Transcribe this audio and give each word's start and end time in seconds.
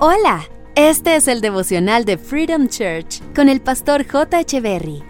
Hola, 0.00 0.44
este 0.76 1.16
es 1.16 1.26
el 1.26 1.40
devocional 1.40 2.04
de 2.04 2.18
Freedom 2.18 2.68
Church 2.68 3.20
con 3.34 3.48
el 3.48 3.60
pastor 3.60 4.06
J. 4.06 4.38
Echeverry. 4.38 5.02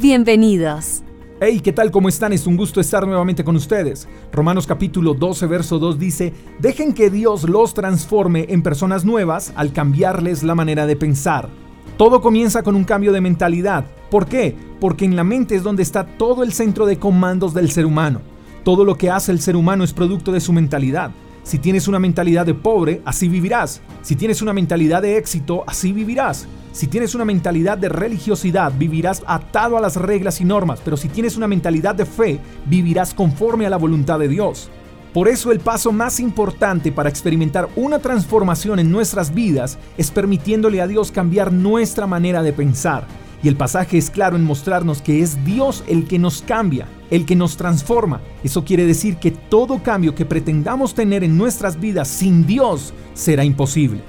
Bienvenidos. 0.00 1.02
Hey, 1.42 1.60
¿qué 1.60 1.74
tal? 1.74 1.90
¿Cómo 1.90 2.08
están? 2.08 2.32
Es 2.32 2.46
un 2.46 2.56
gusto 2.56 2.80
estar 2.80 3.06
nuevamente 3.06 3.44
con 3.44 3.54
ustedes. 3.54 4.08
Romanos 4.32 4.66
capítulo 4.66 5.12
12, 5.12 5.46
verso 5.46 5.78
2 5.78 5.98
dice, 5.98 6.32
dejen 6.58 6.94
que 6.94 7.10
Dios 7.10 7.46
los 7.46 7.74
transforme 7.74 8.46
en 8.48 8.62
personas 8.62 9.04
nuevas 9.04 9.52
al 9.56 9.74
cambiarles 9.74 10.42
la 10.42 10.54
manera 10.54 10.86
de 10.86 10.96
pensar. 10.96 11.50
Todo 11.98 12.22
comienza 12.22 12.62
con 12.62 12.76
un 12.76 12.84
cambio 12.84 13.12
de 13.12 13.20
mentalidad. 13.20 13.84
¿Por 14.10 14.24
qué? 14.24 14.56
Porque 14.80 15.04
en 15.04 15.16
la 15.16 15.24
mente 15.24 15.54
es 15.54 15.62
donde 15.62 15.82
está 15.82 16.06
todo 16.06 16.44
el 16.44 16.54
centro 16.54 16.86
de 16.86 16.98
comandos 16.98 17.52
del 17.52 17.70
ser 17.70 17.84
humano. 17.84 18.22
Todo 18.62 18.86
lo 18.86 18.96
que 18.96 19.10
hace 19.10 19.32
el 19.32 19.40
ser 19.42 19.54
humano 19.54 19.84
es 19.84 19.92
producto 19.92 20.32
de 20.32 20.40
su 20.40 20.54
mentalidad. 20.54 21.10
Si 21.44 21.58
tienes 21.58 21.88
una 21.88 21.98
mentalidad 21.98 22.46
de 22.46 22.54
pobre, 22.54 23.02
así 23.04 23.28
vivirás. 23.28 23.82
Si 24.00 24.16
tienes 24.16 24.40
una 24.40 24.54
mentalidad 24.54 25.02
de 25.02 25.18
éxito, 25.18 25.62
así 25.66 25.92
vivirás. 25.92 26.48
Si 26.72 26.86
tienes 26.86 27.14
una 27.14 27.26
mentalidad 27.26 27.76
de 27.76 27.90
religiosidad, 27.90 28.72
vivirás 28.76 29.22
atado 29.26 29.76
a 29.76 29.80
las 29.80 29.96
reglas 29.96 30.40
y 30.40 30.46
normas, 30.46 30.80
pero 30.82 30.96
si 30.96 31.08
tienes 31.08 31.36
una 31.36 31.46
mentalidad 31.46 31.94
de 31.94 32.06
fe, 32.06 32.40
vivirás 32.64 33.12
conforme 33.12 33.66
a 33.66 33.70
la 33.70 33.76
voluntad 33.76 34.18
de 34.18 34.28
Dios. 34.28 34.70
Por 35.12 35.28
eso 35.28 35.52
el 35.52 35.60
paso 35.60 35.92
más 35.92 36.18
importante 36.18 36.90
para 36.90 37.10
experimentar 37.10 37.68
una 37.76 37.98
transformación 37.98 38.78
en 38.78 38.90
nuestras 38.90 39.32
vidas 39.32 39.78
es 39.98 40.10
permitiéndole 40.10 40.80
a 40.80 40.88
Dios 40.88 41.12
cambiar 41.12 41.52
nuestra 41.52 42.06
manera 42.06 42.42
de 42.42 42.54
pensar. 42.54 43.06
Y 43.44 43.48
el 43.48 43.56
pasaje 43.56 43.98
es 43.98 44.08
claro 44.08 44.36
en 44.36 44.44
mostrarnos 44.44 45.02
que 45.02 45.20
es 45.20 45.44
Dios 45.44 45.84
el 45.86 46.08
que 46.08 46.18
nos 46.18 46.40
cambia, 46.40 46.88
el 47.10 47.26
que 47.26 47.36
nos 47.36 47.58
transforma. 47.58 48.22
Eso 48.42 48.64
quiere 48.64 48.86
decir 48.86 49.18
que 49.18 49.32
todo 49.32 49.82
cambio 49.82 50.14
que 50.14 50.24
pretendamos 50.24 50.94
tener 50.94 51.22
en 51.22 51.36
nuestras 51.36 51.78
vidas 51.78 52.08
sin 52.08 52.46
Dios 52.46 52.94
será 53.12 53.44
imposible. 53.44 54.00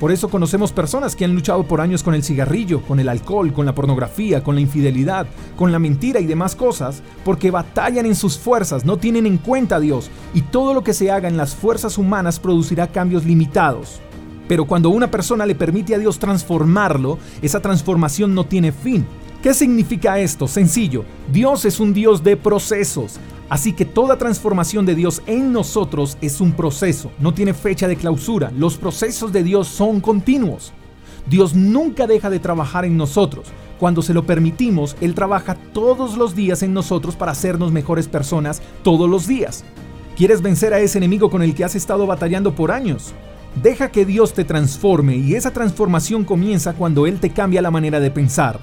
Por 0.00 0.10
eso 0.10 0.28
conocemos 0.28 0.72
personas 0.72 1.14
que 1.14 1.24
han 1.24 1.36
luchado 1.36 1.62
por 1.68 1.80
años 1.80 2.02
con 2.02 2.14
el 2.14 2.24
cigarrillo, 2.24 2.82
con 2.82 2.98
el 2.98 3.08
alcohol, 3.08 3.52
con 3.52 3.64
la 3.64 3.76
pornografía, 3.76 4.42
con 4.42 4.56
la 4.56 4.60
infidelidad, 4.60 5.28
con 5.54 5.70
la 5.70 5.78
mentira 5.78 6.18
y 6.18 6.26
demás 6.26 6.56
cosas, 6.56 7.00
porque 7.24 7.52
batallan 7.52 8.06
en 8.06 8.16
sus 8.16 8.38
fuerzas, 8.38 8.84
no 8.84 8.96
tienen 8.96 9.24
en 9.24 9.38
cuenta 9.38 9.76
a 9.76 9.80
Dios, 9.80 10.10
y 10.34 10.40
todo 10.40 10.74
lo 10.74 10.82
que 10.82 10.94
se 10.94 11.12
haga 11.12 11.28
en 11.28 11.36
las 11.36 11.54
fuerzas 11.54 11.96
humanas 11.96 12.40
producirá 12.40 12.88
cambios 12.88 13.24
limitados. 13.24 14.00
Pero 14.50 14.64
cuando 14.64 14.90
una 14.90 15.08
persona 15.08 15.46
le 15.46 15.54
permite 15.54 15.94
a 15.94 15.98
Dios 16.00 16.18
transformarlo, 16.18 17.20
esa 17.40 17.60
transformación 17.60 18.34
no 18.34 18.46
tiene 18.46 18.72
fin. 18.72 19.06
¿Qué 19.40 19.54
significa 19.54 20.18
esto? 20.18 20.48
Sencillo, 20.48 21.04
Dios 21.30 21.64
es 21.66 21.78
un 21.78 21.94
Dios 21.94 22.24
de 22.24 22.36
procesos. 22.36 23.20
Así 23.48 23.72
que 23.72 23.84
toda 23.84 24.18
transformación 24.18 24.84
de 24.86 24.96
Dios 24.96 25.22
en 25.28 25.52
nosotros 25.52 26.18
es 26.20 26.40
un 26.40 26.50
proceso, 26.50 27.12
no 27.20 27.32
tiene 27.32 27.54
fecha 27.54 27.86
de 27.86 27.94
clausura. 27.94 28.50
Los 28.50 28.76
procesos 28.76 29.32
de 29.32 29.44
Dios 29.44 29.68
son 29.68 30.00
continuos. 30.00 30.72
Dios 31.28 31.54
nunca 31.54 32.08
deja 32.08 32.28
de 32.28 32.40
trabajar 32.40 32.84
en 32.84 32.96
nosotros. 32.96 33.46
Cuando 33.78 34.02
se 34.02 34.14
lo 34.14 34.26
permitimos, 34.26 34.96
Él 35.00 35.14
trabaja 35.14 35.54
todos 35.54 36.16
los 36.16 36.34
días 36.34 36.64
en 36.64 36.74
nosotros 36.74 37.14
para 37.14 37.30
hacernos 37.30 37.70
mejores 37.70 38.08
personas 38.08 38.62
todos 38.82 39.08
los 39.08 39.28
días. 39.28 39.62
¿Quieres 40.16 40.42
vencer 40.42 40.74
a 40.74 40.80
ese 40.80 40.98
enemigo 40.98 41.30
con 41.30 41.40
el 41.40 41.54
que 41.54 41.62
has 41.62 41.76
estado 41.76 42.04
batallando 42.04 42.52
por 42.52 42.72
años? 42.72 43.14
Deja 43.56 43.90
que 43.90 44.06
Dios 44.06 44.32
te 44.32 44.44
transforme 44.44 45.16
y 45.16 45.34
esa 45.34 45.50
transformación 45.50 46.24
comienza 46.24 46.72
cuando 46.72 47.06
Él 47.06 47.18
te 47.18 47.30
cambia 47.30 47.60
la 47.60 47.70
manera 47.70 48.00
de 48.00 48.10
pensar. 48.10 48.58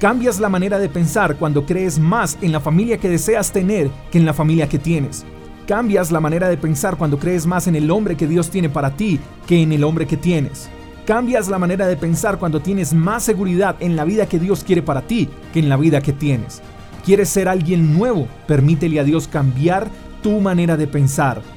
Cambias 0.00 0.40
la 0.40 0.48
manera 0.48 0.78
de 0.78 0.90
pensar 0.90 1.36
cuando 1.36 1.64
crees 1.64 1.98
más 1.98 2.36
en 2.42 2.52
la 2.52 2.60
familia 2.60 2.98
que 2.98 3.08
deseas 3.08 3.50
tener 3.50 3.88
que 4.10 4.18
en 4.18 4.26
la 4.26 4.34
familia 4.34 4.68
que 4.68 4.78
tienes. 4.78 5.24
Cambias 5.66 6.12
la 6.12 6.20
manera 6.20 6.48
de 6.48 6.58
pensar 6.58 6.96
cuando 6.96 7.18
crees 7.18 7.46
más 7.46 7.66
en 7.66 7.76
el 7.76 7.90
hombre 7.90 8.16
que 8.16 8.26
Dios 8.26 8.50
tiene 8.50 8.68
para 8.68 8.94
ti 8.94 9.18
que 9.46 9.62
en 9.62 9.72
el 9.72 9.84
hombre 9.84 10.06
que 10.06 10.16
tienes. 10.16 10.68
Cambias 11.06 11.48
la 11.48 11.58
manera 11.58 11.86
de 11.86 11.96
pensar 11.96 12.38
cuando 12.38 12.60
tienes 12.60 12.92
más 12.92 13.22
seguridad 13.22 13.76
en 13.80 13.96
la 13.96 14.04
vida 14.04 14.26
que 14.26 14.38
Dios 14.38 14.64
quiere 14.64 14.82
para 14.82 15.02
ti 15.02 15.28
que 15.52 15.60
en 15.60 15.68
la 15.68 15.76
vida 15.76 16.02
que 16.02 16.12
tienes. 16.12 16.60
¿Quieres 17.04 17.28
ser 17.28 17.48
alguien 17.48 17.96
nuevo? 17.96 18.28
Permítele 18.46 19.00
a 19.00 19.04
Dios 19.04 19.28
cambiar 19.28 19.88
tu 20.22 20.40
manera 20.40 20.76
de 20.76 20.88
pensar. 20.88 21.40